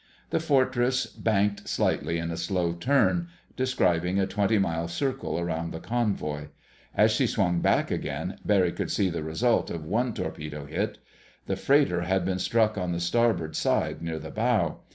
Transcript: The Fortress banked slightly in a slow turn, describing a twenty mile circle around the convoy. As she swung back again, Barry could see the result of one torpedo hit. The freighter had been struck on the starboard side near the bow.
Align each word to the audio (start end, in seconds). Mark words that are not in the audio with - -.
The 0.31 0.39
Fortress 0.39 1.05
banked 1.05 1.69
slightly 1.69 2.17
in 2.17 2.31
a 2.31 2.35
slow 2.37 2.73
turn, 2.73 3.27
describing 3.55 4.19
a 4.19 4.25
twenty 4.25 4.57
mile 4.57 4.87
circle 4.87 5.37
around 5.37 5.71
the 5.71 5.79
convoy. 5.79 6.47
As 6.95 7.11
she 7.11 7.27
swung 7.27 7.59
back 7.61 7.91
again, 7.91 8.39
Barry 8.43 8.71
could 8.71 8.89
see 8.89 9.11
the 9.11 9.21
result 9.21 9.69
of 9.69 9.85
one 9.85 10.15
torpedo 10.15 10.65
hit. 10.65 10.97
The 11.45 11.55
freighter 11.55 12.01
had 12.01 12.25
been 12.25 12.39
struck 12.39 12.79
on 12.79 12.93
the 12.93 12.99
starboard 12.99 13.55
side 13.55 14.01
near 14.01 14.17
the 14.17 14.31
bow. 14.31 14.79